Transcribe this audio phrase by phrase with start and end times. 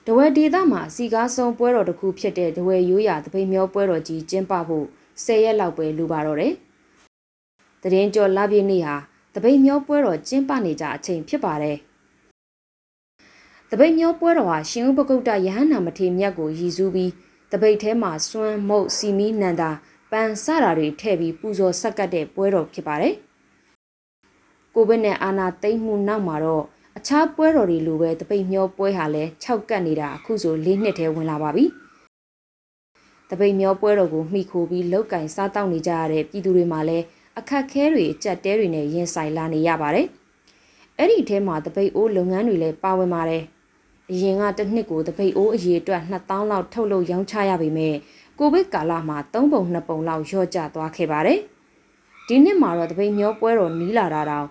[0.06, 4.86] ။တဝဲဒေသမှာစီကားဆုံးပွဲတော်တစ်ခုဖြစ်တဲ့တဝဲရိုးရာတပိမျောပွဲတော်ကြီးကျင်းပဖို့
[5.24, 6.54] 10ရက်လောက်ပဲလိုပါတော့တယ်။
[7.82, 8.96] တရင်ကျော်လပြည့်နေ့ဟာ
[9.34, 11.76] တပိမျောပွဲတော်ကျင်းပနေကြအချိန်ဖြစ်ပါတယ်။
[13.70, 17.12] တပိမျောပွဲတော်ဟာရှင်ဥပဂုတ်တယဟန္နာမထေမြတ်ကိုရည်စူးပြီး
[17.52, 19.70] တပိတ်ထဲမှာစွမ်းမုတ်စီမီနန္တာ
[20.10, 23.14] ပန်စတာတွေထည့်ပြီးပူဇော်ဆက်ကပ်တဲ့ပွဲတော်ဖြစ်ပါတယ်။
[24.74, 26.64] ကိုဗစ်နဲ့အာနာသိမ့်မှုနောက်မှာတော့
[27.02, 31.64] အခြားပွဲတော်တွေလိုပဲတပိတ်မျောပွဲဟာလည်း6ကတ်နေတာအခုဆို၄နှစ်ထဲဝင်လာပါပြီ။
[33.30, 37.04] တပိတ်မျောပွဲတော်ကိုမှီခိုပြီးလောက်ကင်စားတောက်နေကြရတဲ့ပြည်သူတွေမှာလည်း
[37.38, 40.06] အခက်ခဲတွေကြက်တဲတွေနဲ့ရင်ဆိုင်လာနေရပါတယ်။
[40.98, 43.42] အဲ့ဒီထဲမှာတပိတ်အိုးလုပ်ငန်းတွေလည်းပါဝင်ပါတယ်။
[44.10, 47.94] အရင်ကတစ်နှစ်ကိုတပိတ်အိုးအရေအတွက်2000လောက်ထုတ်လုပ်ရောင်းချရပေမဲ့
[48.38, 51.38] ကိုဗစ်ကာလမှာ3ပုံ2ပုံလောက်လျော့ကျသွားခဲ့ပါတယ်။
[52.26, 54.48] ဒီနှစ်မှာတော့တပိတ်မျောပွဲတော်နီးလာတာတောင်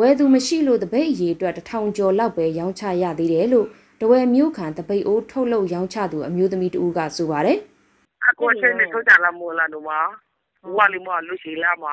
[0.00, 3.66] ဝယ်သူမရှိလို့တပိတ်အရေအတွက်တစ်ထောင်ကျော်လောက်ပဲရောင်းချရသေးတယ်လို့
[4.00, 7.58] တဝယ်မျိုးခံတပိတ်အိုးထုတ်လုပ်ရောင်းချသူအမျိုးသမီးတဦးကဆိုပါတယ်
[8.28, 9.90] အခုအချိန်နဲ့ထုတ်ကြလာမို့လားတို့မ
[10.76, 11.84] ဝါလီမလူရှိလာမ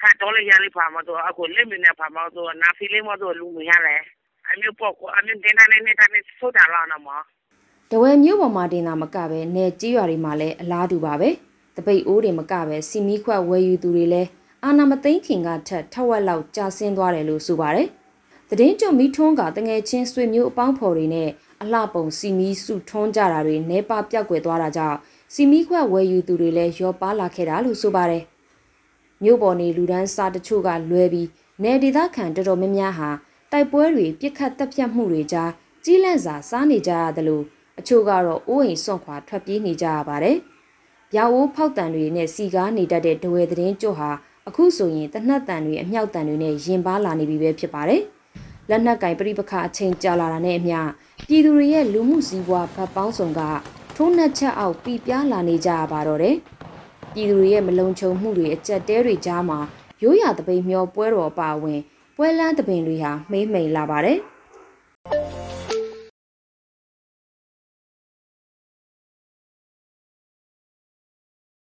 [0.00, 3.96] ဟာတော့လေရလေးပါမတော့အခုလက်မနဲ့ပါမတော့နာဖီလေးမတော့လူမရလဲ
[4.50, 7.10] အမျိုးပေါ့အမျိုးတင်တဲ့နေတာနဲ့ထုတ်ကြလာနော်မ။
[7.90, 11.30] တဝယ်မျိုးပေါ်မှာတင်တာမကပဲနယ်ကြီးရွာတွေမှာလည်းအလားတူပါပဲ။
[11.76, 14.28] တပိတ်အိုးတွေမကပဲစီမီခွက်ဝယ်ယူသူတွေလည်း
[14.64, 17.88] အာနာမသိန်းခင်ကထက်ထက်ဝက်လောက်ကြာဆင်းသွားတယ်လို့ဆိုပါတယ်။
[18.58, 21.28] တည်င်းကြုံမီထွန်းကတငယ်ချင်းဆွေမျိုးအပေါင်းဖော်တွေနဲ့
[21.62, 24.98] အလှပုံစီမီစုထွန်းကြတာတွေနေပါပြောက်ွယ်သွားတာကြောင့်
[25.34, 28.22] စီမီခွက်ဝယ်ယူသူတွေလည်းရောပါလာခဲ့တာလို့ဆိုပါတယ်။
[29.22, 31.28] မြို့ပေါ်နေလူဒန်းစားတချို့ကလွဲပြီး
[31.62, 33.10] နယ်ဒေသခံတော်တော်များများဟာ
[33.52, 35.50] တိုက်ပွဲတွေပြစ်ခတ်တပ်ဖြတ်မှုတွေကြား
[35.84, 37.44] ကြီးလန့်စာစားနေကြရတယ်လို့
[37.78, 40.36] အချို့ကတော့အိုးအိမ်စွန့်ခွာထွက်ပြေးနေကြရပါတယ်။
[41.16, 44.10] ရောင်အိုးဖောက်တံတွေနဲ့စီကားနေတတ်တဲ့ဒဝဲသတင်းကြွဟာ
[44.48, 48.02] အခုဆိုရင်တနတ်တန်တွေအမြောက်တန်တွေနဲ့ရင်ပါလာနေပြီပဲဖြစ်ပါတယ်။
[48.70, 50.78] လက်နက်ကင်ပြိပခအချိန်ကြာလာတာနဲ့အမျှ
[51.28, 53.40] ပြည်သူတွေရဲ့လူမှုစည်းဝါးဗတ်ပေါင်းဆောင်က
[53.96, 56.36] ထိုးနှက်ချက်အောက်ပြပြလာနေကြရပါတော့တယ်။
[57.12, 59.58] ပြည်သူတွေရဲ့မလုံခြုံမှုတွေအကြက်တဲတွေကြားမှာ
[60.02, 61.80] ရိုးရာတပိန်မျောပွဲတော်အပါအဝင်
[62.16, 64.18] ပွဲလန်းတပင်တွေဟာမိမ့်မိန်လာပါတယ်။